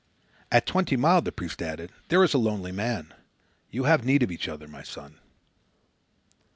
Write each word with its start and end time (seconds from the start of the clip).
"At 0.51 0.65
Twenty 0.65 0.97
Mile," 0.97 1.21
the 1.21 1.31
priest 1.31 1.61
added, 1.61 1.91
"there 2.07 2.23
is 2.23 2.33
a 2.33 2.39
lonely 2.39 2.71
man. 2.71 3.13
You 3.69 3.83
have 3.83 4.03
need 4.03 4.23
of 4.23 4.31
each 4.31 4.47
other, 4.47 4.67
my 4.67 4.81
son." 4.81 5.19